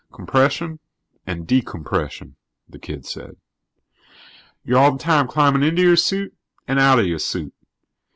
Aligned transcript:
"Compression 0.11 0.79
and 1.27 1.45
decompression," 1.45 2.35
the 2.67 2.79
kid 2.79 3.05
said. 3.05 3.35
"You're 4.65 4.79
all 4.79 4.93
the 4.93 4.97
time 4.97 5.27
climbing 5.27 5.61
into 5.61 5.83
your 5.83 5.95
suit 5.95 6.33
and 6.67 6.79
out 6.79 6.97
of 6.97 7.05
your 7.05 7.19
suit. 7.19 7.53